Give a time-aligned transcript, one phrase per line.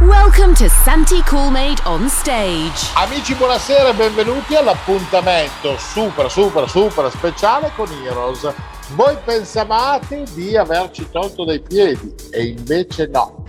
[0.00, 2.90] Welcome to Santi Coolmade on stage.
[2.94, 8.50] Amici, buonasera e benvenuti all'appuntamento super, super, super speciale con Heroes.
[8.94, 13.44] Voi pensavate di averci tolto dai piedi e invece no,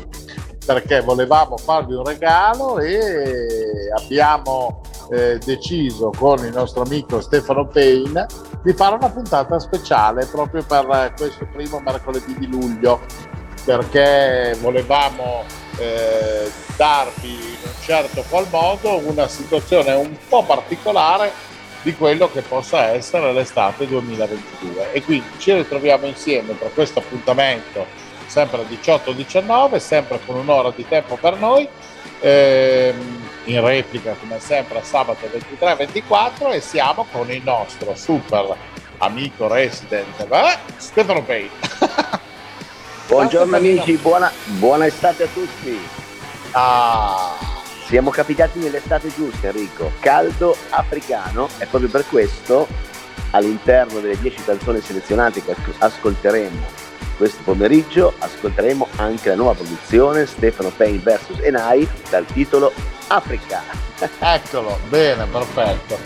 [0.66, 8.26] perché volevamo farvi un regalo e abbiamo eh, deciso con il nostro amico Stefano Payne
[8.62, 13.00] di fare una puntata speciale proprio per questo primo mercoledì di luglio
[13.64, 15.44] perché volevamo
[15.82, 21.32] eh, darvi in un certo qual modo una situazione un po' particolare
[21.82, 27.86] di quello che possa essere l'estate 2022 e quindi ci ritroviamo insieme per questo appuntamento
[28.28, 31.68] sempre 18-19 sempre con un'ora di tempo per noi
[32.20, 35.28] ehm, in replica come sempre a sabato
[35.60, 38.56] 23-24 e siamo con il nostro super
[39.00, 41.50] amico resident eh, Stefano Pei
[43.12, 45.78] Buongiorno amici, buona, buona estate a tutti.
[46.52, 47.36] Ah,
[47.86, 51.50] Siamo capitati nell'estate giusta Enrico, caldo africano.
[51.58, 52.70] E proprio per questo
[53.32, 56.66] all'interno delle 10 canzoni selezionate che ascolteremo
[57.18, 62.72] questo pomeriggio ascolteremo anche la nuova produzione Stefano Payne vs Enai dal titolo
[63.08, 63.62] Africa.
[64.20, 66.00] eccolo, bene, perfetto.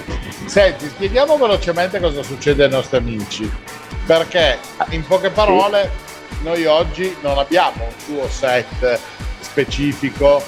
[0.47, 3.50] Senti, spieghiamo velocemente cosa succede ai nostri amici,
[4.08, 4.58] perché
[4.90, 5.92] in poche parole
[6.41, 9.00] noi oggi non abbiamo un suo set
[9.39, 10.44] specifico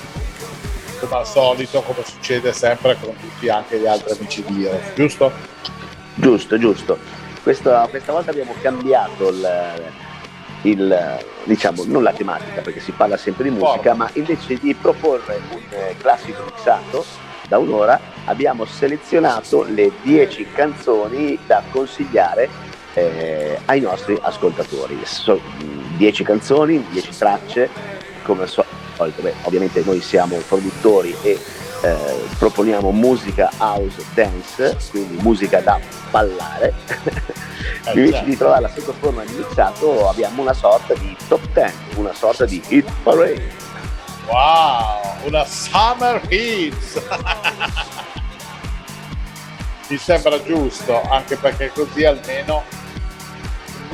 [0.99, 5.31] come al solito, come succede sempre con tutti anche gli altri amici di Heroes, giusto?
[6.15, 6.97] Giusto, giusto.
[7.43, 9.91] Questa, questa volta abbiamo cambiato il,
[10.63, 15.39] il, diciamo, non la tematica perché si parla sempre di musica, ma invece di proporre
[15.52, 17.05] un eh, classico mixato
[17.47, 22.49] da un'ora abbiamo selezionato le 10 canzoni da consigliare
[22.97, 24.99] eh, ai nostri ascoltatori.
[25.97, 27.69] 10 canzoni, 10 tracce,
[28.23, 31.39] come al solito, beh, ovviamente noi siamo produttori e
[31.83, 36.73] eh, proponiamo musica house dance, quindi musica da ballare.
[37.85, 38.30] Eh, Invece certo.
[38.30, 42.61] di trovarla sotto forma di mixato abbiamo una sorta di top 10, una sorta di
[42.67, 43.65] hit parade.
[44.25, 46.99] Wow, una Summer Hits!
[49.89, 52.61] Mi sembra giusto, anche perché così almeno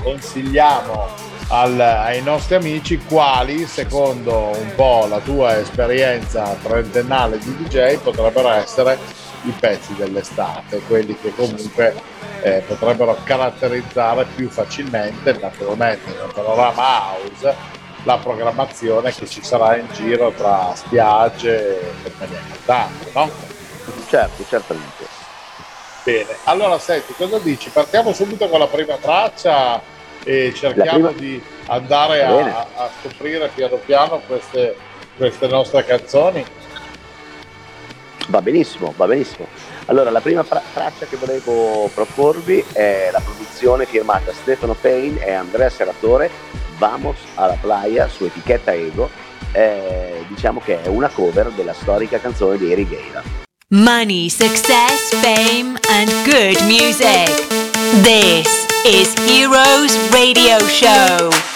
[0.04, 1.08] consigliamo
[1.50, 8.50] al- ai nostri amici quali, secondo un po' la tua esperienza trentennale di DJ, potrebbero
[8.50, 8.98] essere
[9.44, 11.94] i pezzi dell'estate, quelli che comunque
[12.42, 17.56] eh, potrebbero caratterizzare più facilmente, naturalmente nel panorama house,
[18.04, 23.30] la programmazione che ci sarà in giro tra spiagge e cantante, no?
[24.10, 25.08] Certo, certamente.
[26.04, 27.70] Bene, allora senti, cosa dici?
[27.70, 29.82] Partiamo subito con la prima traccia
[30.24, 34.76] e cerchiamo prima- di andare a, a scoprire piano piano queste,
[35.18, 36.46] queste nostre canzoni.
[38.28, 39.48] Va benissimo, va benissimo.
[39.86, 45.34] Allora, la prima fra- traccia che volevo proporvi è la produzione firmata Stefano Payne e
[45.34, 46.30] Andrea Serratore,
[46.78, 49.10] Vamos alla playa su etichetta Ego.
[49.52, 53.24] Eh, diciamo che è una cover della storica canzone di Eric Gale.
[53.70, 57.30] Money, success, fame, and good music.
[58.02, 61.53] This is Heroes Radio Show.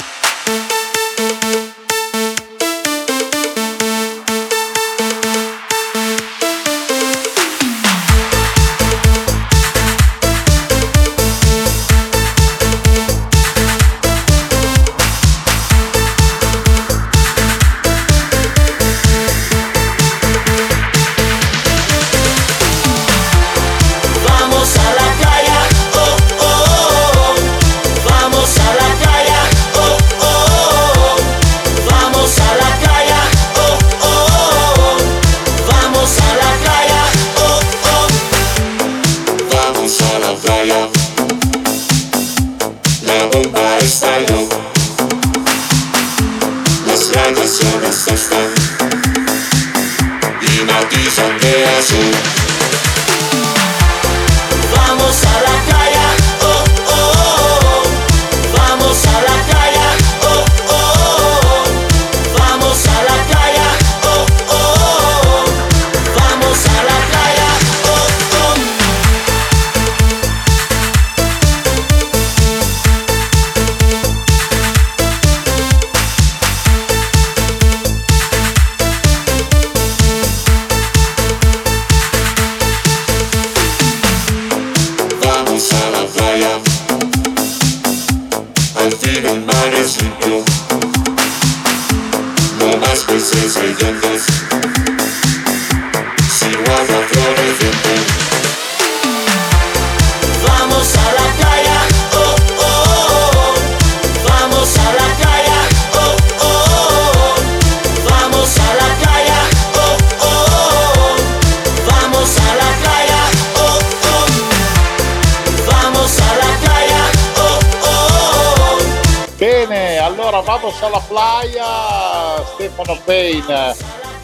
[120.37, 123.75] Allora vamos alla playa, Stefano Payne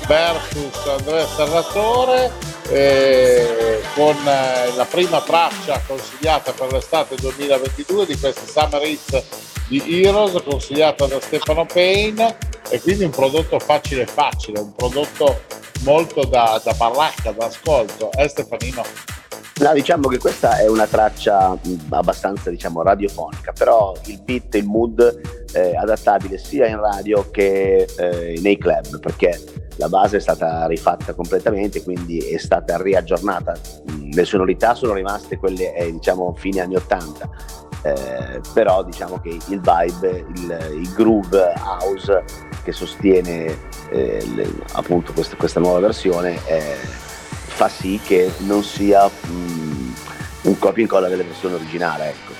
[0.06, 2.32] versus Andrea Serratore
[2.70, 9.24] eh, con la prima traccia consigliata per l'estate 2022 di questa Summer Hits
[9.68, 12.38] di Heroes consigliata da Stefano Payne
[12.70, 15.42] e quindi un prodotto facile facile, un prodotto
[15.82, 18.12] molto da, da baracca, da ascolto.
[18.12, 18.84] Eh Stefanino?
[19.64, 21.58] No, diciamo che questa è una traccia
[21.92, 25.22] abbastanza diciamo, radiofonica, però il beat, il mood
[25.54, 29.42] è adattabile sia in radio che eh, nei club, perché
[29.78, 33.54] la base è stata rifatta completamente, quindi è stata riaggiornata.
[34.12, 37.30] Le sonorità sono rimaste quelle, eh, diciamo, fine anni 80,
[37.84, 42.24] eh, però diciamo che il vibe, il, il groove house
[42.64, 43.58] che sostiene
[43.92, 46.36] eh, le, appunto questa, questa, nuova versione
[47.54, 49.94] fa sì che non sia mh,
[50.44, 52.10] un copia e incolla della versione originale.
[52.10, 52.34] Ecco.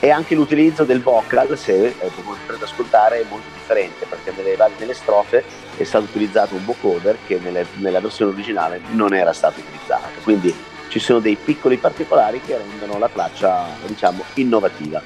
[0.00, 4.94] E anche l'utilizzo del vocal, se eh, potrete ascoltare, è molto differente perché nelle, nelle
[4.94, 5.44] strofe
[5.76, 10.08] è stato utilizzato un vocoder che nelle, nella versione originale non era stato utilizzato.
[10.24, 10.52] Quindi
[10.88, 15.00] ci sono dei piccoli particolari che rendono la traccia, diciamo, innovativa.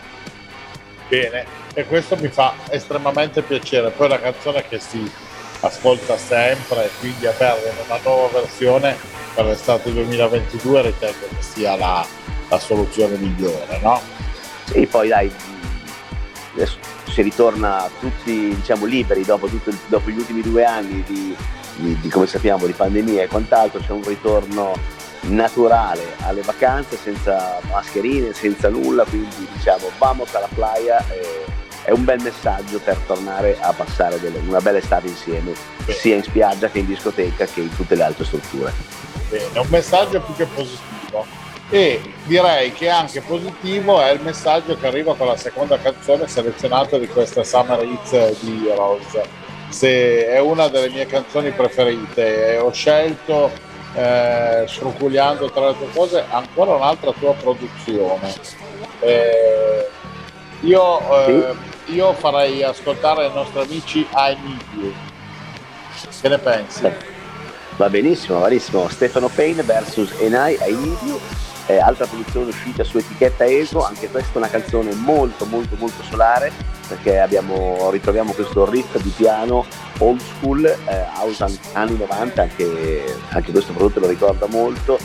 [1.09, 1.45] Bene,
[1.75, 3.91] e questo mi fa estremamente piacere.
[3.91, 5.09] Poi la canzone che si
[5.61, 8.97] ascolta sempre, quindi avere una nuova versione
[9.37, 12.05] per l'estate 2022 ritengo che sia la,
[12.49, 14.01] la soluzione migliore, no?
[14.65, 15.31] Sì, poi dai,
[16.55, 21.37] adesso si ritorna tutti diciamo, liberi dopo, tutto, dopo, gli ultimi due anni di,
[21.77, 24.73] di, di, come sappiamo, di pandemia e quant'altro, c'è un ritorno
[25.29, 31.05] naturale alle vacanze senza mascherine, senza nulla, quindi diciamo vamos alla playa.
[31.11, 31.45] E,
[31.85, 35.53] è un bel messaggio per tornare a passare delle, una bella estate insieme,
[35.87, 39.16] sia in spiaggia che in discoteca che in tutte le altre strutture.
[39.29, 41.45] Bene, un messaggio più che positivo.
[41.69, 46.97] E direi che anche positivo è il messaggio che arriva con la seconda canzone selezionata
[46.97, 49.21] di questa Summer Hits di Heroes.
[49.69, 53.51] Se è una delle mie canzoni preferite, ho scelto
[53.95, 58.33] eh, scroculiando tra le tue cose ancora un'altra tua produzione.
[59.01, 59.89] Eh,
[60.61, 61.55] io eh,
[61.87, 64.93] io farei ascoltare ai nostri amici I Need You.
[66.21, 67.16] Che ne pensi?
[67.77, 68.89] Va benissimo, benissimo.
[68.89, 71.21] Stefano Payne vs Enai You.
[71.67, 76.01] Eh, altra produzione uscita su etichetta ESO, anche questa è una canzone molto molto molto
[76.05, 76.53] solare
[76.87, 79.67] perché abbiamo, ritroviamo questo riff di piano
[79.99, 84.97] old school, eh, house anni 90, anche, anche questo prodotto lo ricorda molto,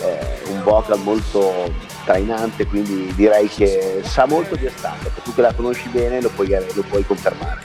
[0.00, 1.70] eh, un vocal molto
[2.06, 6.48] trainante, quindi direi che sa molto di estate, tu che la conosci bene lo puoi,
[6.48, 7.60] lo puoi confermare.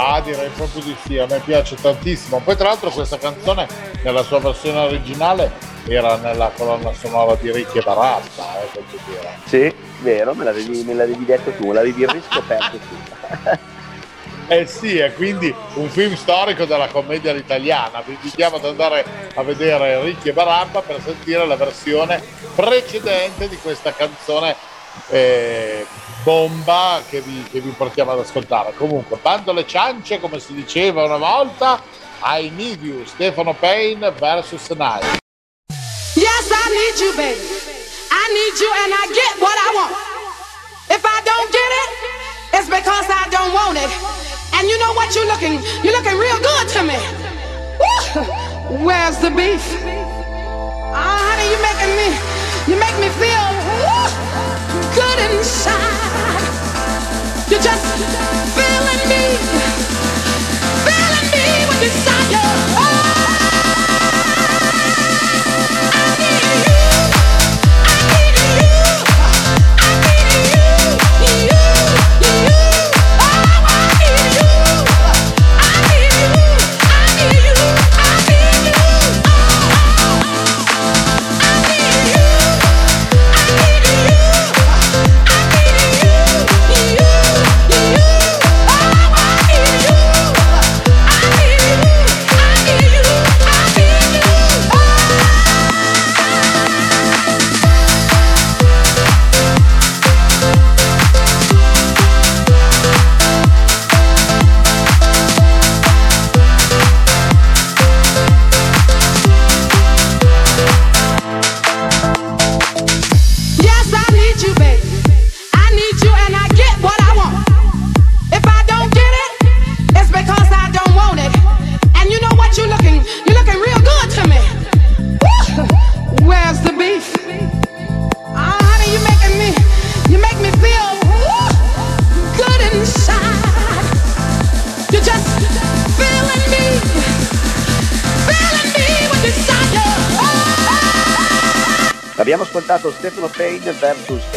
[0.00, 2.40] Ah, direi proprio di sì, a me piace tantissimo.
[2.44, 3.66] Poi tra l'altro questa canzone
[4.04, 5.50] nella sua versione originale
[5.88, 9.38] era nella colonna sonora di Ricchi e Barabba, eh, dire.
[9.46, 13.66] Sì, vero, me l'avevi, me l'avevi detto tu, me l'avevi riscoperto tu.
[14.50, 18.00] Eh sì, è quindi un film storico della commedia italiana.
[18.00, 22.22] Vi invitiamo ad andare a vedere Ricchi e Barabba per sentire la versione
[22.54, 24.56] precedente di questa canzone
[25.08, 25.86] eh,
[26.28, 28.74] bomba che vi, che vi, portiamo ad ascoltare.
[28.76, 31.82] Comunque, bando le ciance, come si diceva una volta,
[32.22, 35.20] I need you, Stefano Payne versus Night.
[36.14, 37.40] Yes, I need you, baby.
[38.10, 39.96] I need you and I get what I want.
[40.90, 41.90] If I don't get it,
[42.58, 43.90] it's because I don't want it.
[44.52, 45.14] And you know what?
[45.14, 46.98] You're looking, you're looking real good to me.
[47.80, 48.84] Woo!
[48.84, 49.64] Where's the beef?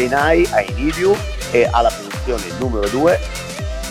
[0.01, 1.15] Enai a Inidiu
[1.51, 3.19] e alla posizione numero 2.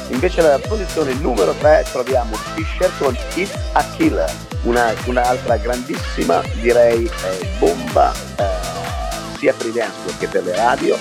[0.08, 4.30] Invece alla posizione numero 3 troviamo Fisher con It's a Killer,
[4.64, 10.98] una, un'altra grandissima, direi, eh, bomba eh, sia per i dance che per le radio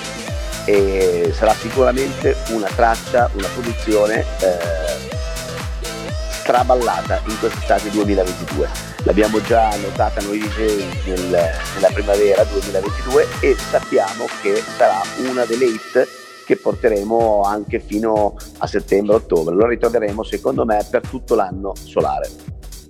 [0.65, 4.88] e sarà sicuramente una traccia, una produzione eh,
[6.49, 8.67] straballata in quest'estate 2022.
[9.03, 11.29] L'abbiamo già notata noi DJ nel,
[11.75, 16.07] nella primavera 2022 e sappiamo che sarà una delle hit
[16.47, 19.53] che porteremo anche fino a settembre-ottobre.
[19.53, 22.27] Lo ritroveremo secondo me per tutto l'anno solare.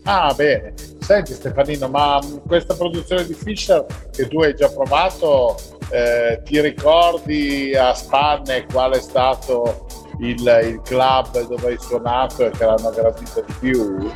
[0.03, 0.73] Ah, bene.
[1.01, 5.57] Senti Stefanino, ma questa produzione di Fisher che tu hai già provato,
[5.89, 9.87] eh, ti ricordi a spanne qual è stato
[10.19, 14.11] il, il club dove hai suonato e che l'hanno gradito di più?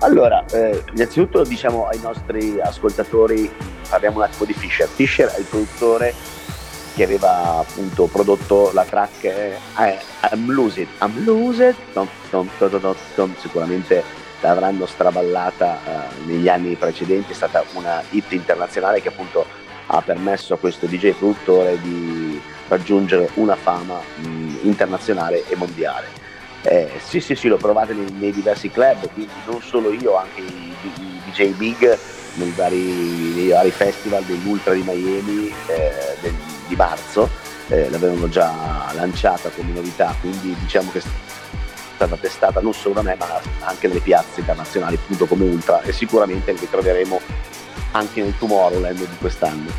[0.00, 3.50] Allora, eh, innanzitutto diciamo ai nostri ascoltatori,
[3.88, 4.86] parliamo un attimo di Fisher.
[4.86, 6.14] Fisher è il produttore
[6.94, 9.58] che aveva appunto prodotto la track eh,
[10.30, 12.48] I'm It, I'm Lose It, tom, tom,
[13.14, 14.02] tom, sicuramente
[14.40, 19.44] l'avranno straballata eh, negli anni precedenti, è stata una hit internazionale che appunto
[19.86, 26.22] ha permesso a questo DJ produttore di raggiungere una fama mh, internazionale e mondiale.
[26.62, 30.40] Eh, sì, sì, sì, l'ho provato nei, nei, diversi club, quindi non solo io, anche
[30.40, 31.98] i, i DJ Big
[32.34, 36.34] nei vari, nei vari, festival dell'Ultra di Miami eh, del,
[36.66, 37.28] di marzo,
[37.68, 41.02] eh, l'avevano già lanciata come novità, quindi diciamo che è
[41.94, 45.92] stata testata non solo da me ma anche nelle piazze internazionali appunto come Ultra e
[45.92, 47.20] sicuramente li troveremo
[47.92, 49.70] anche nel Tomorrowland di quest'anno.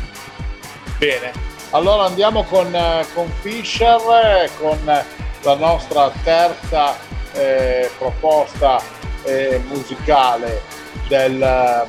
[0.98, 6.96] Bene, allora andiamo con, eh, con Fisher, con la nostra terza
[7.32, 8.80] eh, proposta
[9.24, 10.62] eh, musicale
[11.08, 11.86] del,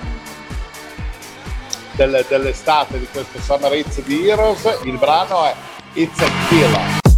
[1.94, 4.80] del, dell'estate di questo Summer Hits di Heroes.
[4.84, 5.56] Il brano è
[5.94, 7.17] It's a Killer.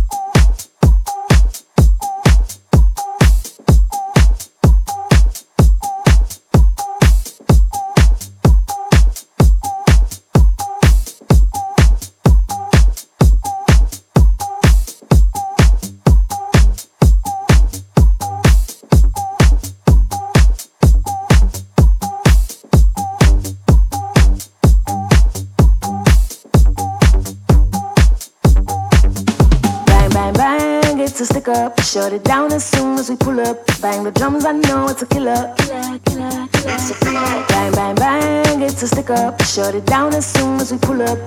[32.10, 33.58] Shut it down as soon as we pull up.
[33.84, 35.54] Bang the drums, I know it's a killer.
[35.58, 37.46] killer, killer, killer.
[37.50, 39.39] Bang, bang, bang, it's a stick up.
[39.44, 41.20] Shut it down as soon as we pull up.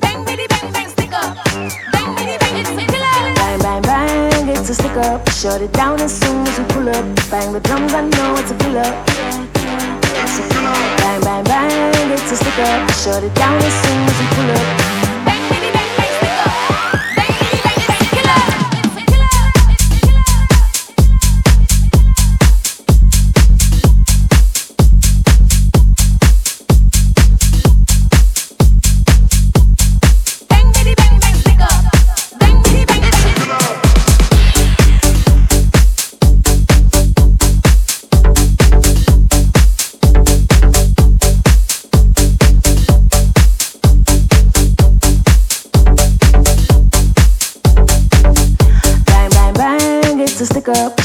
[0.00, 1.38] Bang, bitty, bang, bang, stick up.
[1.92, 3.34] Bang, bitty, bang, it's a killer.
[3.38, 5.30] Bang, bang, bang, it's a stick up.
[5.30, 7.04] Shut it down as soon as we pull up.
[7.30, 8.90] Bang the drums, I know it's a killer.
[10.98, 12.90] Bang, bang, bang, it's a stick up.
[12.90, 15.53] Shut it down as soon as we pull up.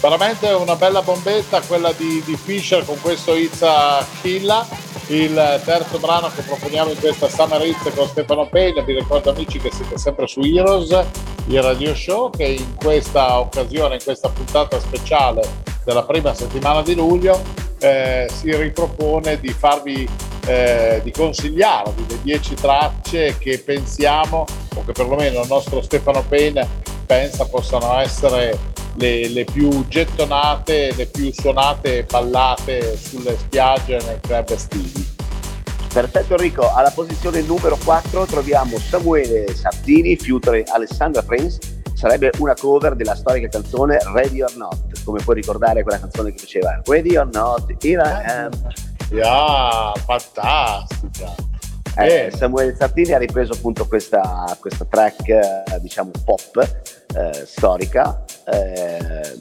[0.00, 4.66] Veramente una bella bombetta quella di, di Fisher con questo Izza Killa
[5.08, 9.58] il terzo brano che proponiamo in questa Summer Hits con Stefano Payne vi ricordo amici
[9.58, 11.04] che siete sempre su Heroes
[11.46, 15.42] il radio show che in questa occasione in questa puntata speciale
[15.84, 17.42] della prima settimana di luglio
[17.80, 20.08] eh, si ripropone di farvi
[20.46, 26.66] eh, di consigliarvi le 10 tracce che pensiamo o che perlomeno il nostro Stefano Payne
[27.04, 34.20] pensa possano essere le, le, più gettonate, le più suonate e ballate sulle spiagge nei
[34.20, 35.08] club estivi.
[35.92, 41.58] Perfetto Enrico, alla posizione numero 4 troviamo Samuele Sardini, featuring Alessandra Prince,
[41.94, 45.02] sarebbe una cover della storica canzone Ready or Not.
[45.04, 48.50] come puoi ricordare quella canzone che faceva Ready or Not, Here I Am.
[49.10, 51.34] Yeah, fantastica.
[51.96, 52.30] Eh.
[52.34, 58.24] Samuele Sartini ha ripreso appunto questa, questa track, eh, diciamo pop, eh, storica.
[58.46, 59.38] Eh,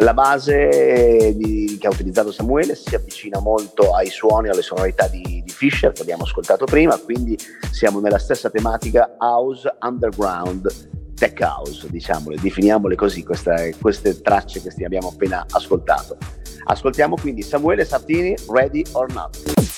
[0.00, 5.42] la base di- che ha utilizzato Samuele si avvicina molto ai suoni, alle sonorità di,
[5.44, 7.36] di Fisher che abbiamo ascoltato prima, quindi
[7.70, 14.84] siamo nella stessa tematica house underground, tech house, diciamole, definiamole così queste, queste tracce che
[14.84, 16.16] abbiamo appena ascoltato.
[16.64, 19.77] Ascoltiamo quindi Samuele Sartini, Ready or Not.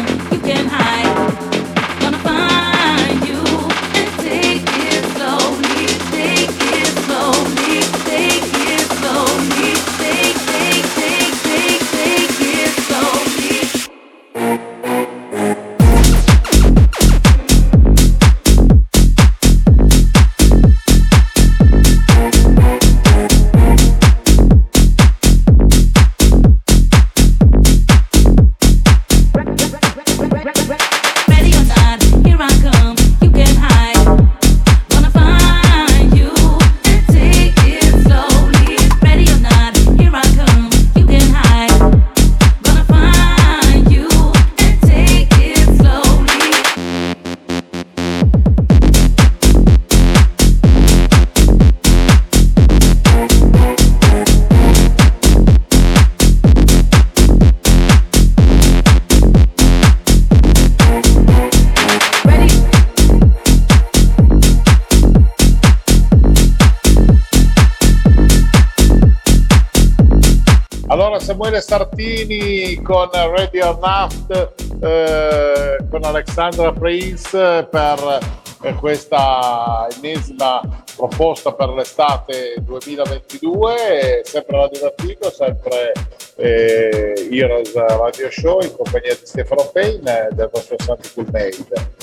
[71.71, 74.53] Sartini con Ready or Not,
[74.83, 78.19] eh, con Alexandra Prince per
[78.61, 80.59] eh, questa ennesima
[80.97, 85.93] proposta per l'estate 2022, eh, sempre Radio Vertigo, sempre
[86.35, 91.93] eh, Heroes Radio Show in compagnia di Stefano Payne del vostro Santi Coolmade.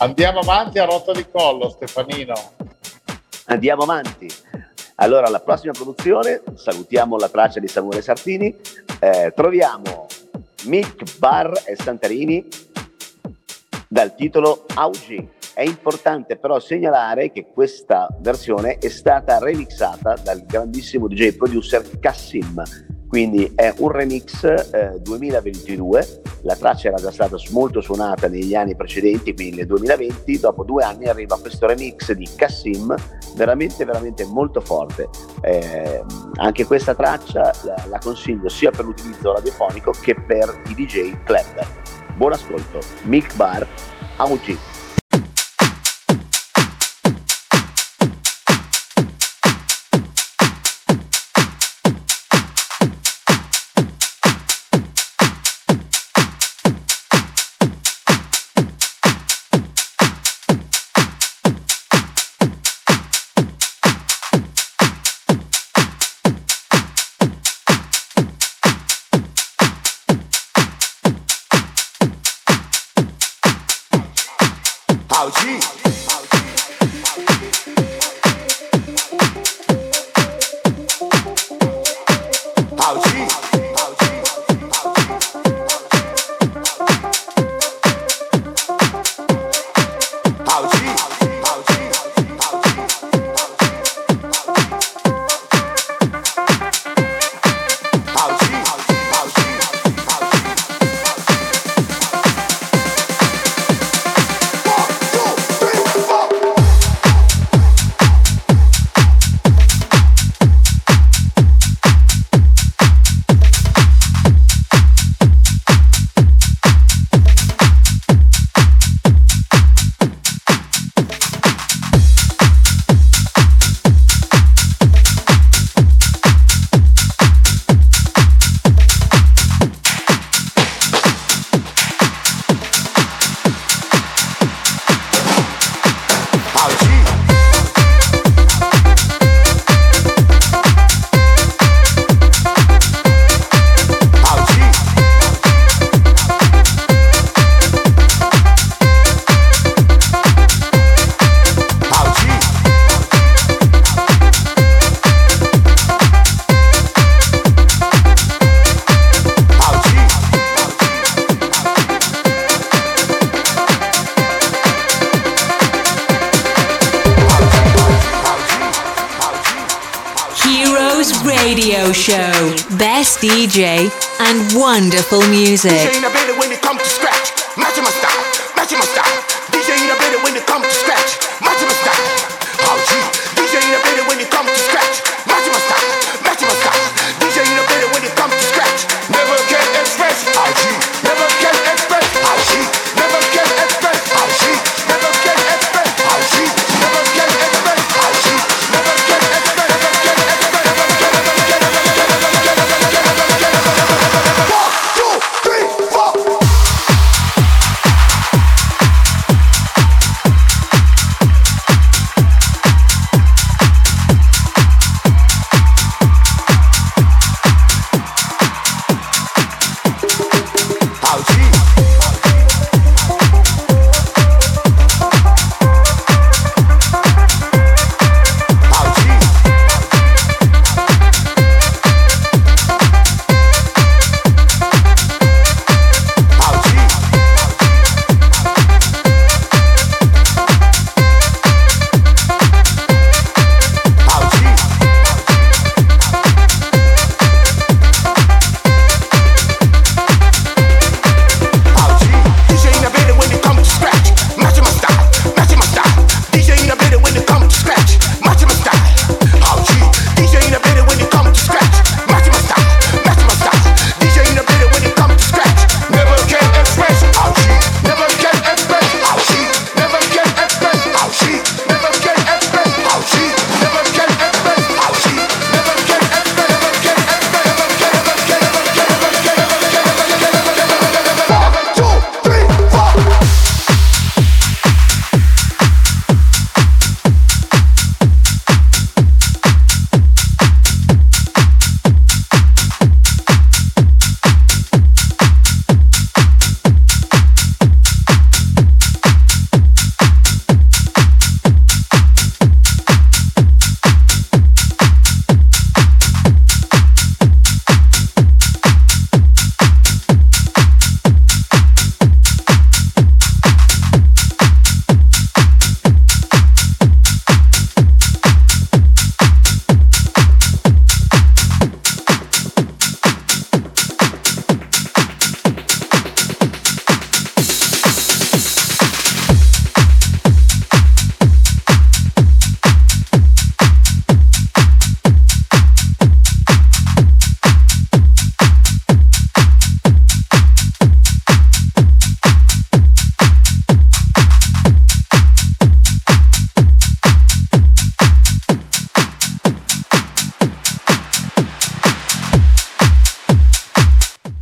[0.00, 2.34] Andiamo avanti a rotta di collo Stefanino.
[3.46, 4.28] Andiamo avanti.
[4.98, 8.56] Allora, la prossima produzione, salutiamo la traccia di Samuele Sartini,
[8.98, 10.06] eh, troviamo
[10.64, 12.46] Mick Barr e Santarini
[13.88, 15.28] dal titolo Augi.
[15.52, 22.62] È importante però segnalare che questa versione è stata remixata dal grandissimo DJ producer Cassim,
[23.08, 28.74] quindi è un remix eh, 2022, la traccia era già stata molto suonata negli anni
[28.74, 32.94] precedenti, quindi nel 2020, dopo due anni arriva questo remix di Cassim,
[33.36, 35.08] veramente veramente molto forte.
[35.42, 36.02] Eh,
[36.36, 41.66] anche questa traccia la, la consiglio sia per l'utilizzo radiofonico che per i DJ club.
[42.16, 43.66] Buon ascolto, Mick Bar,
[44.16, 44.75] Augi.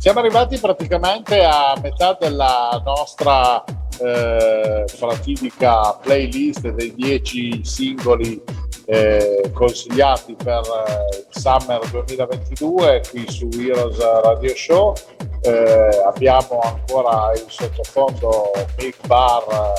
[0.05, 3.63] Siamo arrivati praticamente a metà della nostra
[3.99, 8.39] eh, fatidica playlist dei 10 singoli
[8.85, 14.93] eh, consigliati per eh, il Summer 2022 qui su Heroes Radio Show.
[15.41, 19.73] Eh, abbiamo ancora il sottofondo Big Bar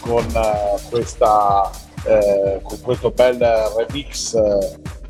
[0.00, 1.70] con, eh, questa,
[2.06, 3.36] eh, con questo bel
[3.76, 4.34] remix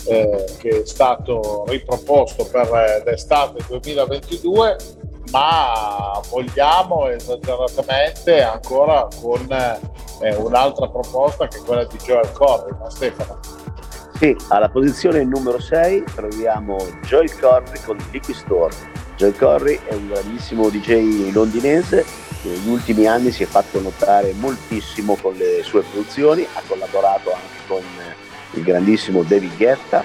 [0.07, 4.77] eh, che è stato riproposto per l'estate 2022
[5.31, 12.89] ma vogliamo esageratamente ancora con eh, un'altra proposta che è quella di Joel Corry, no
[12.91, 13.39] Stefano?
[14.19, 18.75] Sì, alla posizione numero 6 troviamo Joel Corry con Liquid Store.
[19.17, 22.05] Joel Corry è un grandissimo DJ londinese
[22.43, 27.33] che negli ultimi anni si è fatto notare moltissimo con le sue produzioni, ha collaborato
[27.33, 27.83] anche con
[28.57, 30.05] il grandissimo David Guetta.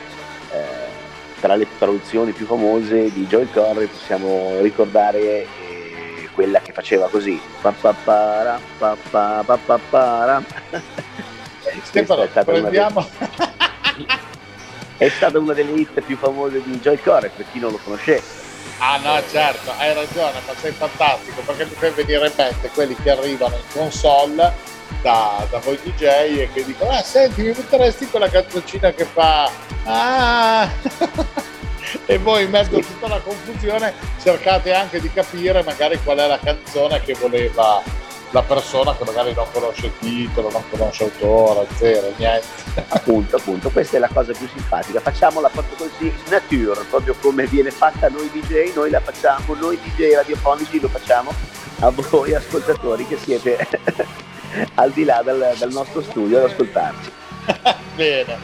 [0.52, 0.90] Eh,
[1.40, 7.42] tra le produzioni più famose di Joel Corry possiamo ricordare eh, quella che faceva così.
[7.62, 10.44] Pa-pa-para, pa-pa-pa-pa-para.
[11.84, 13.08] Stefano, prendiamo...
[14.98, 18.40] è stata una delle hit più famose di Joel Corey per chi non lo conoscesse.
[18.78, 22.96] Ah no, certo, hai ragione, ma sei fantastico perché mi fai venire in mente quelli
[22.96, 24.54] che arrivano in console
[25.02, 29.50] da, da voi DJ e che dicono, ah senti, mi metteresti quella canzoncina che fa...
[29.84, 30.70] Ah!
[32.06, 36.28] e voi in mezzo a tutta la confusione cercate anche di capire magari qual è
[36.28, 37.82] la canzone che voleva
[38.32, 42.48] la persona che magari non conosce il titolo, non conosce l'autore, zero, niente.
[42.88, 45.02] Appunto, appunto, questa è la cosa più simpatica.
[45.02, 50.14] Facciamola proprio così, nature, proprio come viene fatta noi DJ, noi la facciamo, noi DJ
[50.14, 51.34] radiofonici lo facciamo
[51.80, 53.68] a voi ascoltatori che siete
[54.76, 57.12] al di là dal, dal nostro studio ad ascoltarci.
[57.96, 58.38] Bene,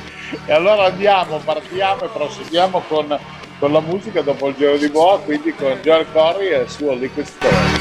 [0.46, 3.17] e allora andiamo, partiamo e proseguiamo con,
[3.60, 6.93] con la musica dopo il giro di boa, quindi con Joel Corry e il suo
[6.93, 7.76] Liquid Story.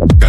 [0.00, 0.21] you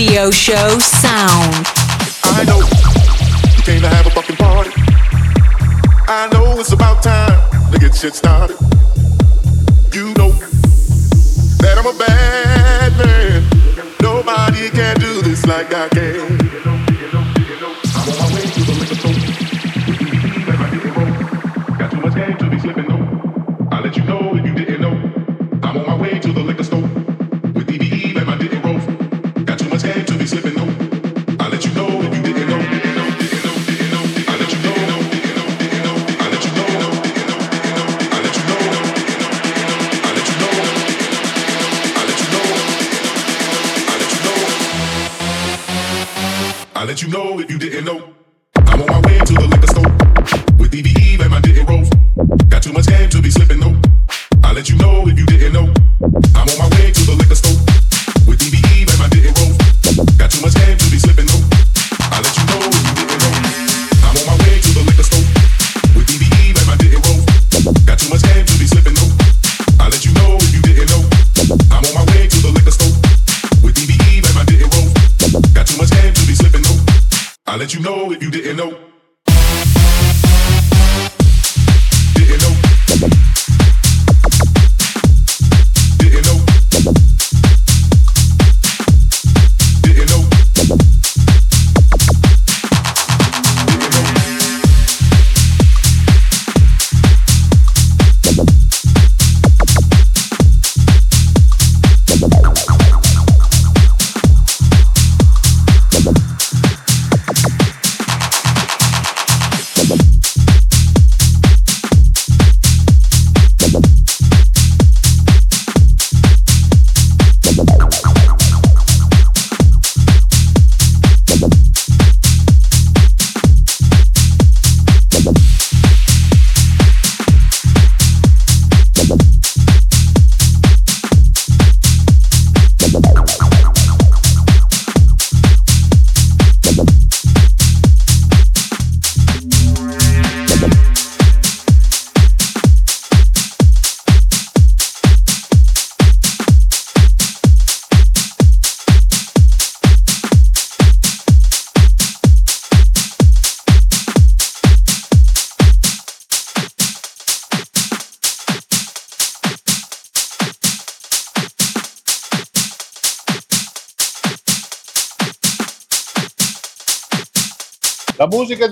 [0.00, 1.66] show sound.
[2.24, 2.58] I know
[3.54, 4.70] you came to have a fucking party.
[6.08, 8.56] I know it's about time to get shit started.
[9.92, 10.30] You know
[11.60, 13.44] that I'm a bad man.
[14.00, 16.39] Nobody can do this like I can.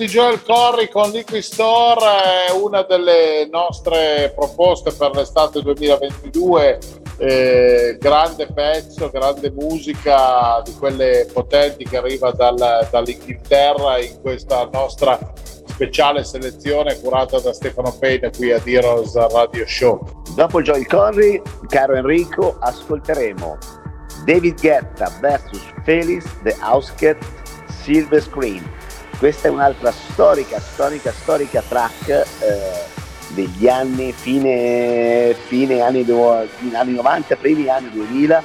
[0.09, 2.01] Joel Corry con Liquid Store
[2.49, 6.79] è una delle nostre proposte per l'estate 2022.
[7.19, 15.19] Eh, grande pezzo, grande musica di quelle potenti che arriva dal- dall'Inghilterra in questa nostra
[15.67, 20.23] speciale selezione curata da Stefano Pena qui a Heroes Radio Show.
[20.35, 23.59] Dopo Joel Corry, caro Enrico, ascolteremo
[24.25, 27.23] David Guetta vs Felix The Outskett
[27.83, 28.88] Silver Screen.
[29.19, 32.25] Questa è un'altra storica, storica, storica track eh,
[33.31, 36.07] degli anni, fine, fine anni,
[36.73, 38.43] anni 90, primi anni 2000.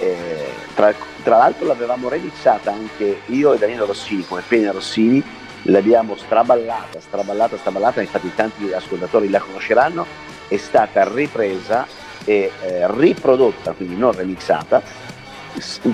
[0.00, 0.92] eh, tra,
[1.22, 5.22] tra l'altro l'avevamo remixata anche io e Daniele Rossini come Pena Rossini,
[5.62, 10.04] l'abbiamo straballata, straballata, straballata, infatti tanti ascoltatori la conosceranno,
[10.48, 11.86] è stata ripresa
[12.24, 14.82] e eh, riprodotta, quindi non remixata,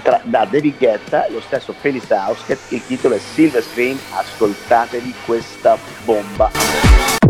[0.03, 5.77] tra- da David Guetta, lo stesso Felix Ausket, il titolo è Silver Screen, ascoltatevi questa
[6.05, 7.24] bomba.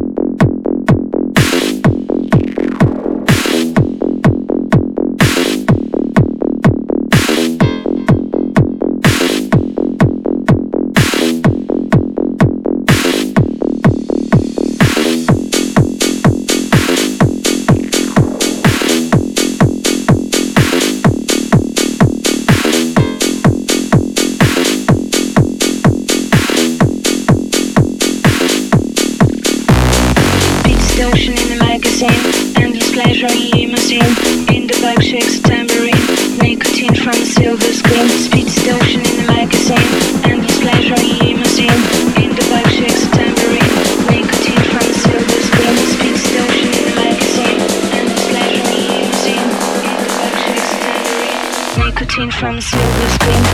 [33.91, 34.66] In.
[34.66, 35.99] The bike shakes tambourine,
[36.41, 38.09] nicotine from silver screen.
[38.09, 39.85] Speed distortion in the magazine,
[40.24, 41.80] endless pleasure in limousine.
[42.16, 43.68] In the bike shakes tambourine,
[44.09, 45.76] nicotine from silver screen.
[45.93, 47.61] Speed distortion in the magazine,
[47.93, 51.41] endless pleasure in the bike shakes tambourine,
[51.85, 53.45] nicotine from silver screen.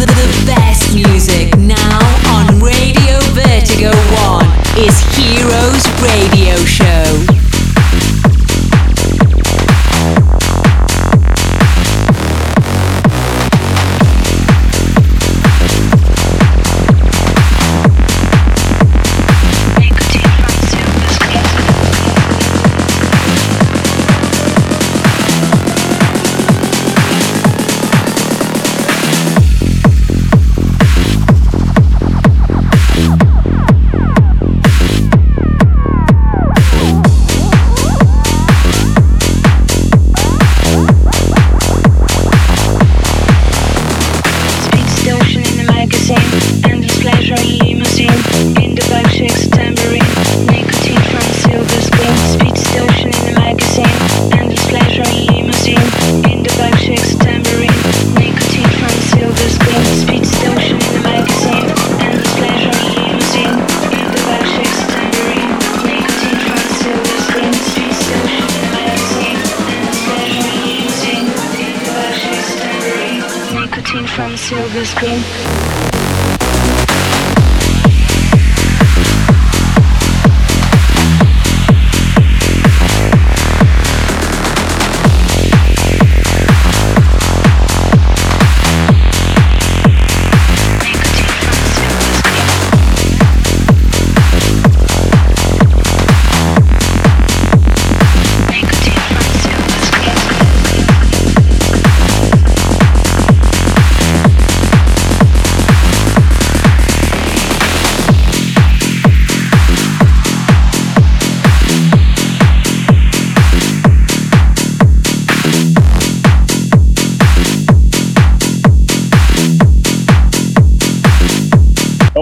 [0.00, 2.00] The, the best music now
[2.32, 7.49] on Radio Vertigo 1 is Heroes Radio Show.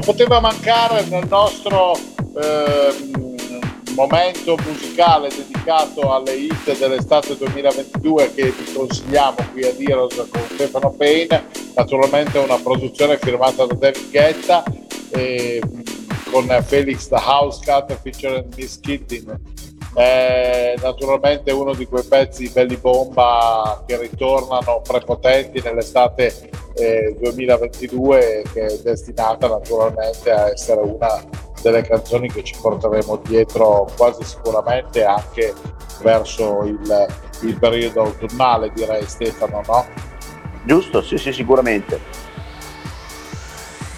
[0.09, 1.95] Poteva mancare nel nostro
[2.41, 3.35] ehm,
[3.93, 10.93] momento musicale dedicato alle hit dell'estate 2022 che vi consigliamo qui a Diros con Stefano
[10.93, 14.65] Payne, naturalmente una produzione firmata da David Guetta
[15.11, 15.61] e,
[16.31, 19.39] con Felix the House Cut featuring Miss Kittin.
[19.95, 28.67] È naturalmente uno di quei pezzi belli bomba che ritornano prepotenti nell'estate eh, 2022 che
[28.67, 31.25] è destinata naturalmente a essere una
[31.63, 35.53] delle canzoni che ci porteremo dietro quasi sicuramente anche
[36.03, 37.07] verso il,
[37.43, 39.87] il periodo autunnale direi Stefano no?
[40.65, 41.03] Giusto?
[41.03, 41.99] Sì, sì, sicuramente.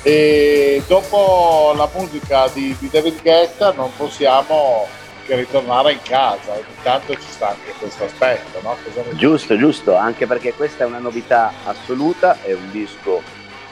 [0.03, 4.86] E dopo la musica di, di David Guetta non possiamo
[5.31, 8.76] che ritornare in casa, ogni tanto ci sta anche questo aspetto, no?
[9.12, 13.22] Giusto, giusto, anche perché questa è una novità assoluta, è un disco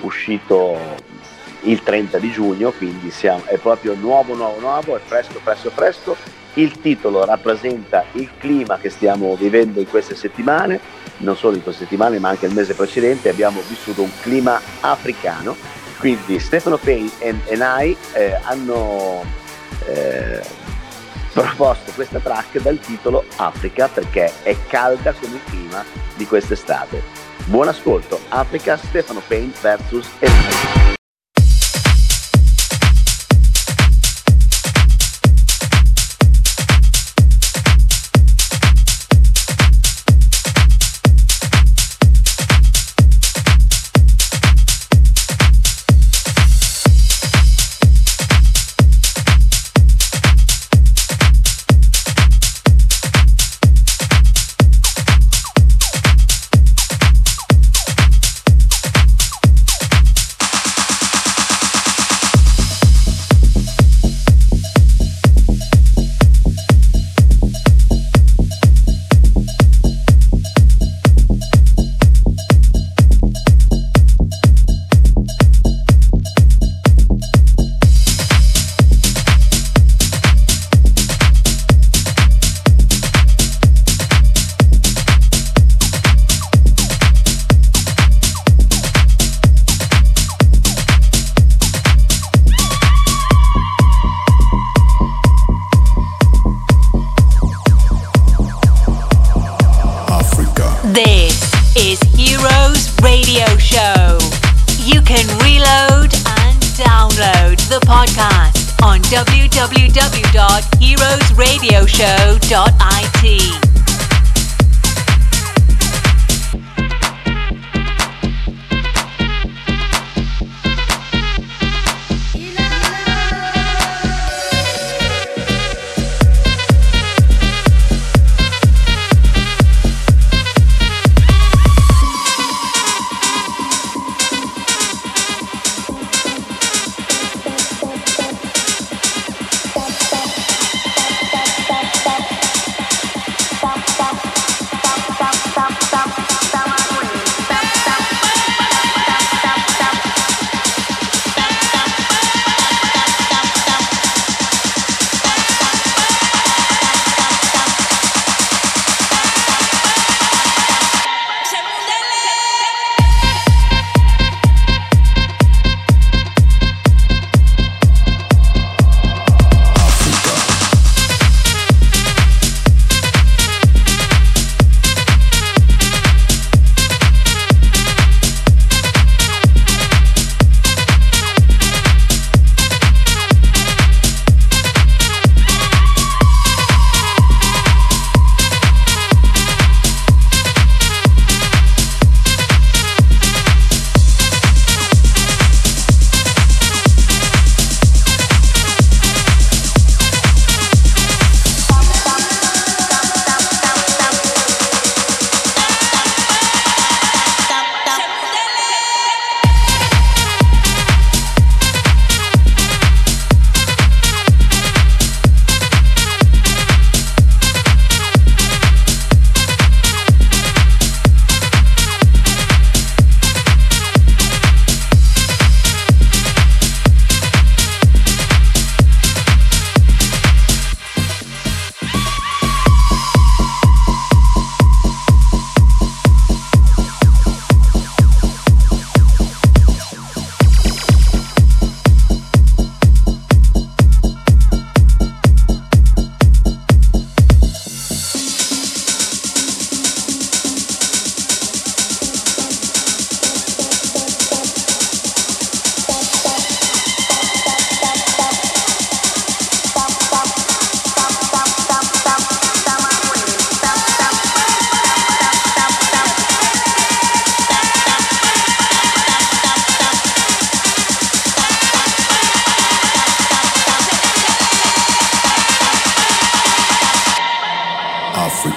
[0.01, 0.79] uscito
[1.63, 6.17] il 30 di giugno, quindi siamo, è proprio nuovo, nuovo, nuovo, è fresco, fresco, fresco.
[6.55, 10.79] Il titolo rappresenta il clima che stiamo vivendo in queste settimane,
[11.19, 15.57] non solo in queste settimane ma anche il mese precedente, abbiamo vissuto un clima africano,
[15.99, 19.25] quindi Stefano Payne e, e eh, hanno
[19.87, 20.67] eh,
[21.33, 25.85] proposto questa track dal titolo Africa perché è calda come il clima
[26.17, 27.03] di quest'estate.
[27.47, 30.09] Buon ascolto, Africa Stefano Payne vs.
[30.19, 30.98] Enai.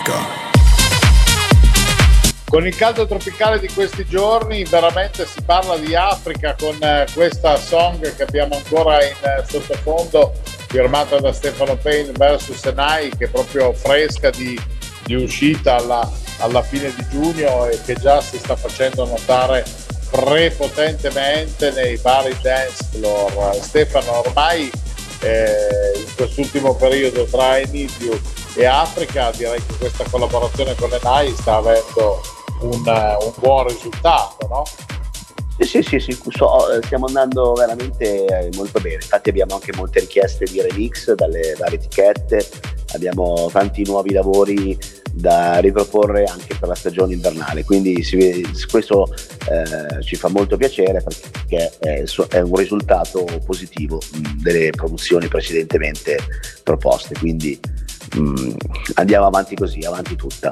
[0.02, 0.50] Africa.
[2.46, 7.56] Con il caldo tropicale di questi giorni veramente si parla di Africa con eh, questa
[7.56, 10.34] song che abbiamo ancora in eh, sottofondo
[10.68, 14.60] firmata da Stefano Payne vs Senai che è proprio fresca di,
[15.06, 19.64] di uscita alla, alla fine di giugno e che già si sta facendo notare
[20.10, 23.56] prepotentemente nei vari dance floor.
[23.62, 24.70] Stefano, ormai
[25.22, 28.20] eh, in quest'ultimo periodo tra Enidio
[28.56, 32.22] e Africa direi che questa collaborazione con Enai sta avendo
[32.62, 34.64] un, un buon risultato, no?
[35.58, 38.96] Sì, sì, sì, so, eh, stiamo andando veramente eh, molto bene.
[38.96, 42.50] Infatti abbiamo anche molte richieste di remix dalle varie etichette,
[42.94, 44.78] abbiamo tanti nuovi lavori
[45.14, 47.64] da riproporre anche per la stagione invernale.
[47.64, 49.14] Quindi si, questo
[49.50, 54.00] eh, ci fa molto piacere perché è, è un risultato positivo
[54.42, 56.18] delle produzioni precedentemente
[56.64, 57.14] proposte.
[57.20, 57.60] Quindi
[58.16, 58.56] mh,
[58.96, 60.52] andiamo avanti così, avanti tutta.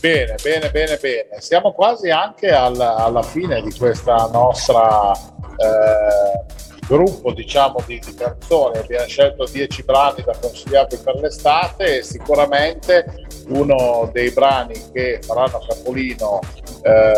[0.00, 1.40] Bene, bene, bene, bene.
[1.40, 6.44] Siamo quasi anche al, alla fine di questa nostra eh,
[6.86, 8.78] gruppo diciamo di, di canzoni.
[8.78, 15.64] Abbiamo scelto 10 brani da consigliarvi per l'estate e sicuramente uno dei brani che faranno
[15.66, 16.40] capolino
[16.82, 17.12] eh,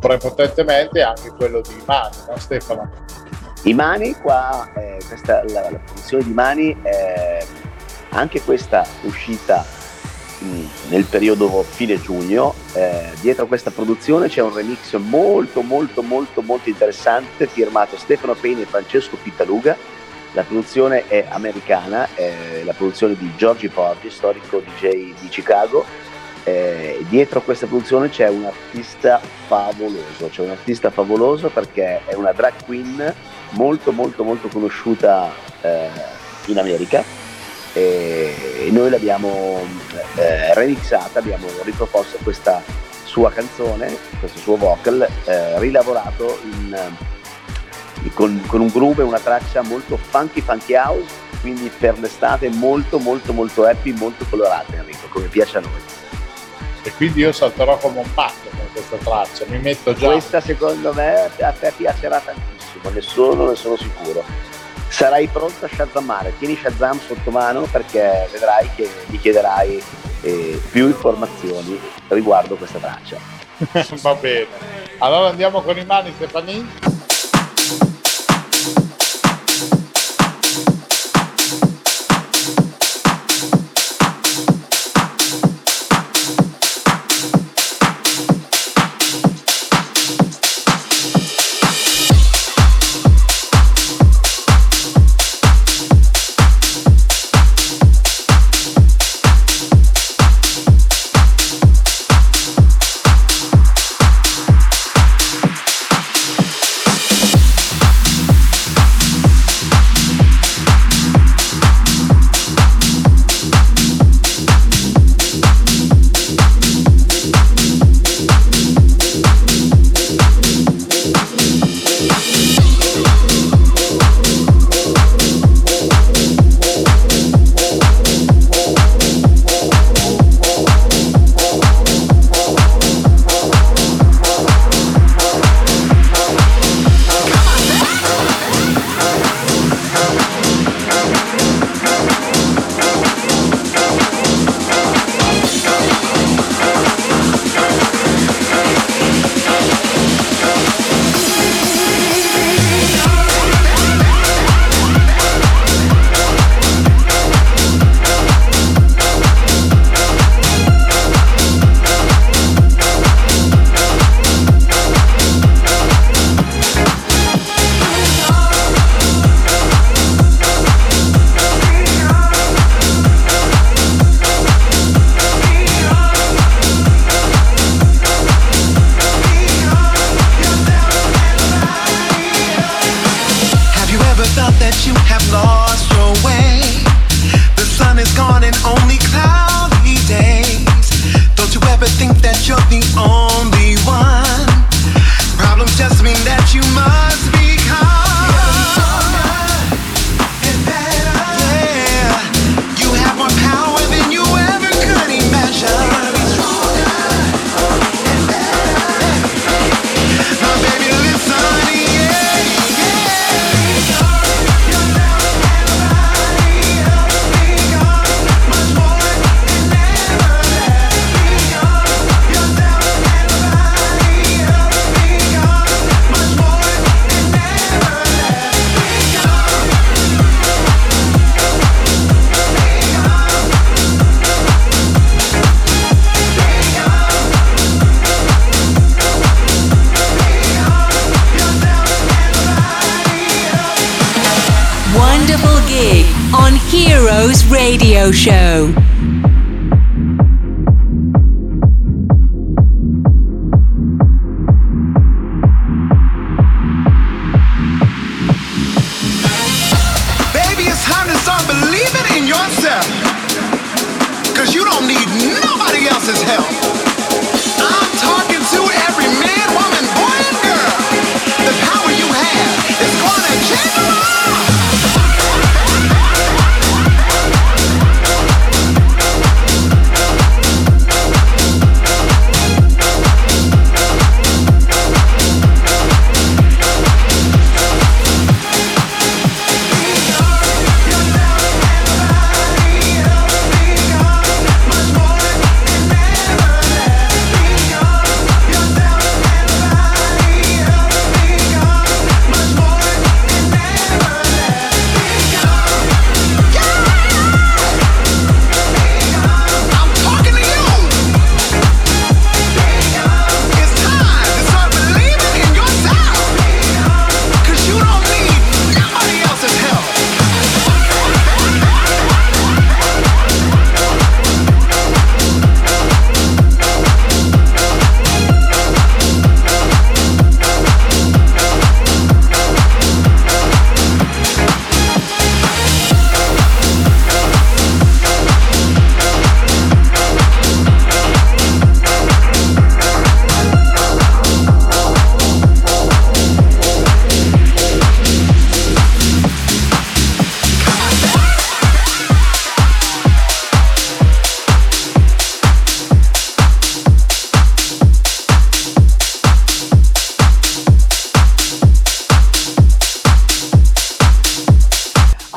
[0.00, 2.90] prepotentemente è anche quello di Mani, no Stefano?
[3.64, 7.46] I Mani, qua, eh, questa, la, la produzione di Mani, eh,
[8.08, 9.64] anche questa uscita
[10.88, 12.54] nel periodo fine giugno.
[12.72, 18.34] Eh, dietro a questa produzione c'è un remix molto molto molto molto interessante firmato Stefano
[18.34, 19.76] Payne e Francesco Pittaluga.
[20.32, 25.84] La produzione è americana, è la produzione di Giorgi Porgi, storico DJ di Chicago.
[26.44, 32.14] Eh, dietro a questa produzione c'è un artista favoloso, c'è un artista favoloso perché è
[32.14, 33.14] una drag queen
[33.52, 35.30] molto molto molto conosciuta
[35.60, 35.88] eh,
[36.46, 37.04] in America
[37.74, 39.60] e noi l'abbiamo
[40.16, 42.62] eh, remixata, abbiamo riproposto questa
[43.04, 46.76] sua canzone, questo suo vocal, eh, rilavorato in,
[48.14, 52.98] con, con, un groove e una traccia molto funky funky house, quindi per l'estate molto
[52.98, 55.80] molto molto happy, molto colorata Enrico, come piace a noi.
[56.84, 60.06] E quindi io salterò come un pazzo con questa traccia, mi metto già.
[60.08, 62.51] Questa secondo me a te piacerà tantissimo,
[62.92, 64.24] ne sono, ne sono sicuro
[64.92, 66.34] sarai pronto a shazammare.
[66.38, 69.82] Tieni Shazam sotto mano perché vedrai che mi chiederai
[70.20, 73.16] eh, più informazioni riguardo questa traccia.
[74.02, 74.46] Va bene.
[74.98, 76.91] Allora andiamo con i mani, Stefani.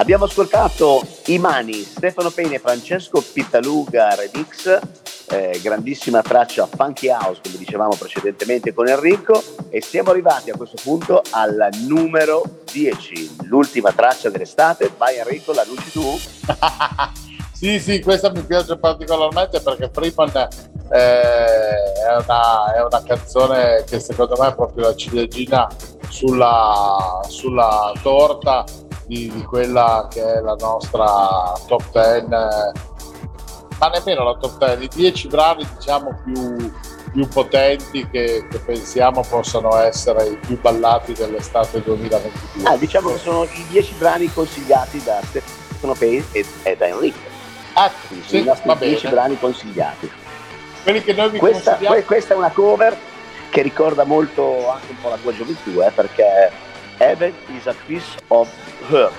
[0.06, 4.80] Abbiamo ascoltato I Mani, Stefano Pena e Francesco Pittaluga Remix,
[5.30, 10.78] eh, grandissima traccia funky house come dicevamo precedentemente con Enrico e siamo arrivati a questo
[10.84, 14.91] punto al numero 10, l'ultima traccia dell'estate.
[14.95, 16.03] Vai Enrico, la luci tu?
[17.56, 20.30] Sì, sì, questa mi piace particolarmente perché Freeman
[20.91, 25.66] eh, è, una, è una canzone che secondo me è proprio la ciliegina
[26.10, 28.66] sulla, sulla torta
[29.06, 32.72] di, di quella che è la nostra top 10, eh,
[33.78, 36.72] ma nemmeno la top 10, i 10 brani diciamo più,
[37.12, 42.70] più potenti che, che pensiamo possano essere i più ballati dell'estate 2022.
[42.70, 47.20] Ah, diciamo che sono i 10 brani consigliati da Stefano Pena e, e da Enrico.
[47.74, 49.16] Ah, sì, sono i nostri va 10 bene.
[49.16, 50.12] brani consigliati.
[50.84, 52.97] Quelli che noi vi Questa, consigliamo que- questa è una cover
[53.49, 56.51] che ricorda molto anche un po' la tua gioventù, eh, perché
[56.98, 58.50] Heaven is a piece of
[58.89, 59.14] hurt.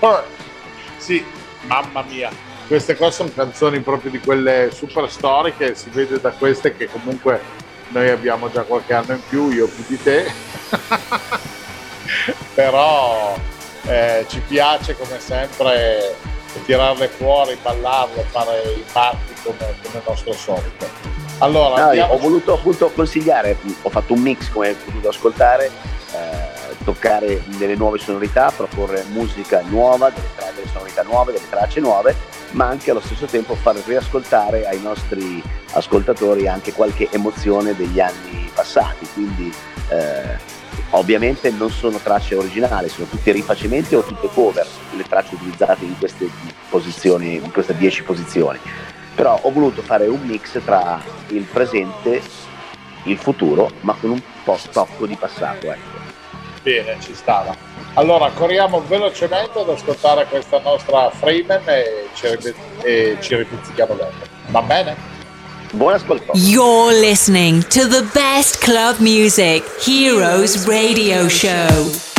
[0.00, 0.26] Hurt.
[0.98, 1.24] Sì,
[1.62, 2.30] mamma mia.
[2.66, 7.40] Queste qua sono canzoni proprio di quelle super storiche, si vede da queste che comunque
[7.88, 10.32] noi abbiamo già qualche anno in più, io più di te.
[12.54, 13.36] Però
[13.86, 16.16] eh, ci piace come sempre
[16.64, 20.88] tirarle fuori, ballarle, fare i party come, come nostro solito.
[21.38, 25.70] Allora, No, ho voluto appunto consigliare, ho fatto un mix come hai potuto ascoltare,
[26.12, 31.80] eh, toccare delle nuove sonorità, proporre musica nuova, delle, tra- delle sonorità nuove, delle tracce
[31.80, 32.14] nuove,
[32.52, 38.48] ma anche allo stesso tempo far riascoltare ai nostri ascoltatori anche qualche emozione degli anni
[38.54, 39.04] passati.
[39.12, 39.52] Quindi
[39.88, 40.38] eh,
[40.90, 45.98] ovviamente non sono tracce originali, sono tutti rifacimenti o tutte cover, le tracce utilizzate in
[45.98, 46.28] queste
[46.68, 48.58] posizioni, in queste 10 posizioni
[49.16, 52.20] però ho voluto fare un mix tra il presente,
[53.04, 55.72] il futuro, ma con un po' tocco di passato.
[55.72, 56.05] Ecco.
[56.66, 57.54] Bene, ci stava.
[57.94, 62.26] Allora, corriamo velocemente ad ascoltare questa nostra Freeman e ci,
[62.82, 64.26] e ci ripizzichiamo dopo.
[64.48, 64.96] Va bene?
[65.70, 66.32] Buon ascolto.
[66.34, 72.15] You're listening to the best club music, Heroes Radio Show.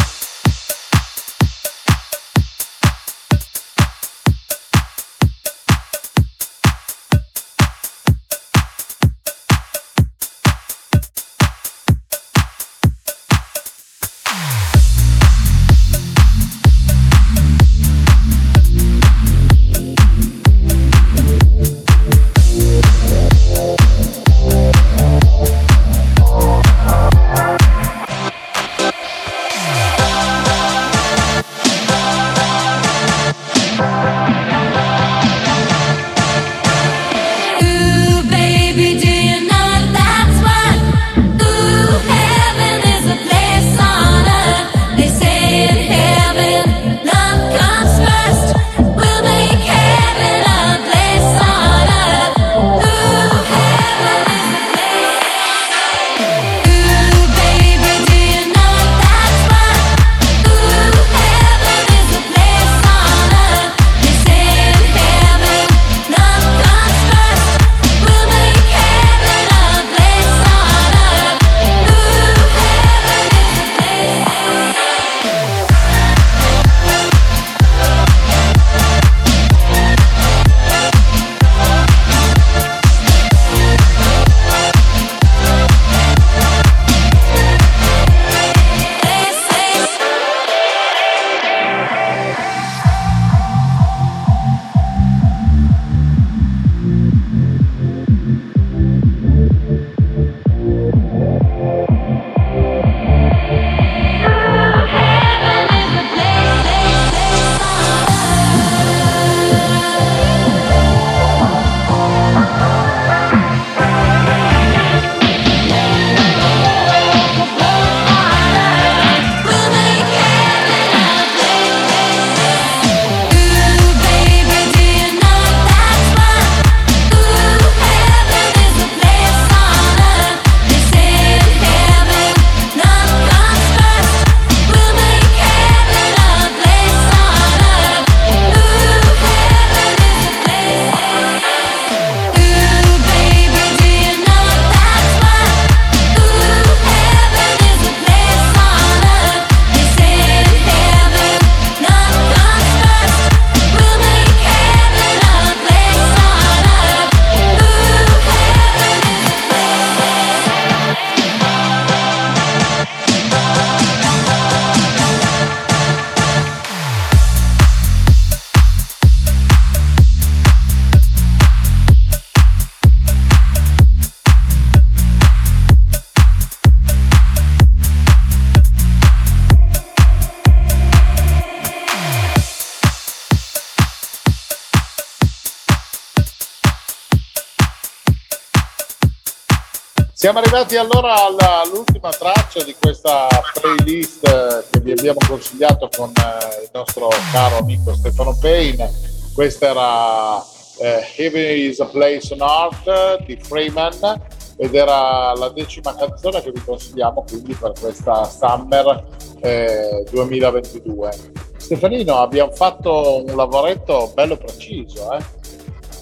[190.68, 196.64] Arrivati allora alla- all'ultima traccia di questa playlist eh, che vi abbiamo consigliato con eh,
[196.64, 198.92] il nostro caro amico Stefano Payne.
[199.34, 200.44] Questa era
[200.80, 204.22] eh, Heaven is a Place on Earth di Freeman
[204.58, 209.06] ed era la decima canzone che vi consigliamo quindi per questa Summer
[209.40, 211.12] eh, 2022.
[211.56, 215.24] Stefanino, abbiamo fatto un lavoretto bello preciso, eh?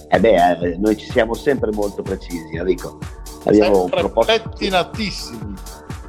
[0.09, 2.97] Eh beh, eh, noi ci siamo sempre molto precisi, Enrico.
[3.45, 5.53] Abbiamo sempre proposto pettinatissimi.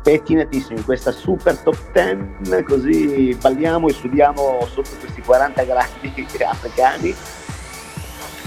[0.03, 7.15] pettinatissimi in questa super top 10, così balliamo e sudiamo sotto questi 40 gradi africani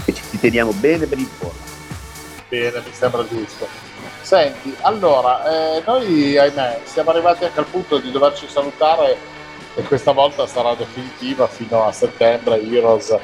[0.04, 1.68] e ci teniamo bene ben in forma.
[2.48, 3.66] Bene, mi sembra giusto.
[4.22, 9.16] Senti, allora, eh, noi ahimè siamo arrivati anche al punto di doverci salutare
[9.74, 12.60] e questa volta sarà definitiva fino a settembre.
[12.60, 13.16] Heroes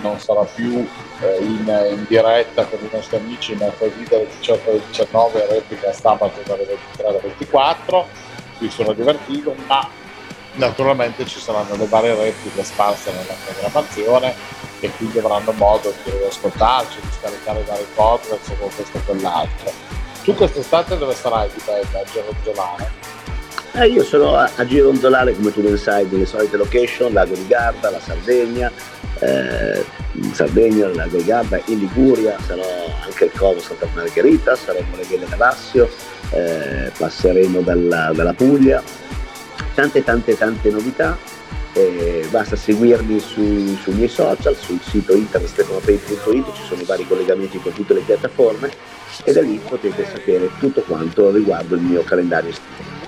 [0.00, 0.86] non sarà più
[1.20, 6.40] eh, in, in diretta con i nostri amici mercoledì dalle 18 alle 19 replica sabato
[6.44, 8.06] dalle 23 alle 24.
[8.58, 9.88] Qui sono divertito, ma
[10.54, 14.34] naturalmente ci saranno le varie repliche sparse nella programmazione
[14.80, 19.72] e quindi avranno modo di ascoltarci, di scaricare i vari podcast con questo e quell'altro.
[20.24, 21.98] Tu quest'estate dove sarai di bello?
[21.98, 23.01] A Geronzolano?
[23.74, 27.46] Eh, io sono a, a gironzolare, come tu ben sai, nelle solite location, Lago di
[27.46, 28.70] Garda, la Sardegna,
[29.18, 29.82] eh,
[30.32, 32.62] Sardegna, il Lago di Garda, in Liguria, sarò
[33.02, 35.88] anche al Covo Santa Margherita, saremo alle Vele Navassio,
[36.32, 38.82] eh, passeremo dalla, dalla Puglia,
[39.74, 41.16] tante tante tante novità.
[41.74, 47.06] eh, basta seguirmi sui, sui miei social, sul sito internet stefanopay.it, ci sono i vari
[47.06, 48.70] collegamenti con tutte le piattaforme
[49.24, 53.01] e da lì potete sapere tutto quanto riguardo il mio calendario estivo.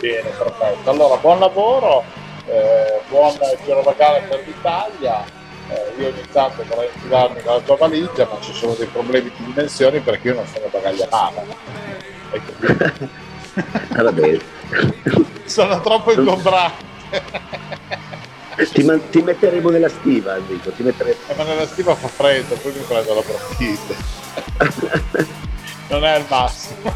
[0.00, 0.88] Bene, perfetto.
[0.90, 2.02] Allora, buon lavoro,
[2.46, 3.36] eh, buon
[3.66, 5.22] girovagare per l'Italia.
[5.68, 9.44] Eh, io ogni tanto vorrei infilarmi nella tua valigia, ma ci sono dei problemi di
[9.44, 11.44] dimensioni perché io non sono bagaglia mano.
[12.30, 13.08] Hai capito?
[13.92, 14.40] Ah, va bene.
[15.44, 16.84] sono troppo ingombrato.
[18.72, 21.16] Ti, man- ti metteremo nella stiva, Enrico, ti metteremo...
[21.26, 23.96] Eh, ma nella stiva fa freddo, poi mi prendo la bronchite.
[25.88, 26.94] non è il massimo.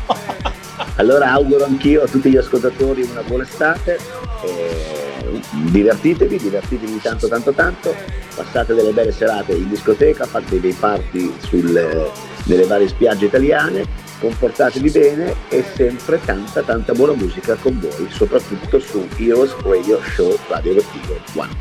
[0.96, 3.98] Allora auguro anch'io a tutti gli ascoltatori una buona estate,
[4.44, 7.94] eh, divertitevi, divertitevi tanto tanto tanto,
[8.36, 12.10] passate delle belle serate in discoteca, fate dei party sul-
[12.44, 13.84] nelle varie spiagge italiane,
[14.20, 20.38] comportatevi bene e sempre tanta tanta buona musica con voi, soprattutto su Heroes Radio Show
[20.48, 21.56] Radio Vertigo One.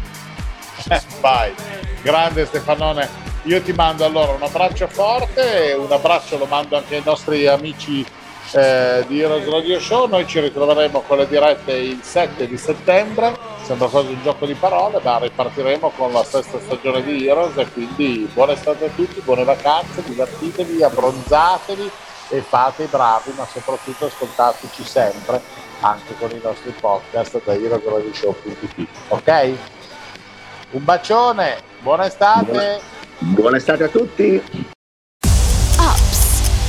[1.21, 1.51] Vai,
[2.03, 3.21] grande Stefanone.
[3.45, 8.05] Io ti mando allora un abbraccio forte un abbraccio lo mando anche ai nostri amici
[8.54, 10.08] eh, di Heroes Radio Show.
[10.08, 13.36] Noi ci ritroveremo con le dirette il 7 di settembre.
[13.64, 17.72] Sembra quasi un gioco di parole, ma ripartiremo con la sesta stagione di Heroes e
[17.72, 21.89] quindi buona estate a tutti, buone vacanze, divertitevi, abbronzatevi
[22.30, 25.41] e fate i bravi, ma soprattutto ascoltateci sempre
[25.82, 28.88] anche con i nostri podcast da heroesradioshow.it.
[29.10, 29.54] Ok?
[30.72, 32.82] Un bacione, buona estate.
[33.20, 34.82] Buona estate a tutti!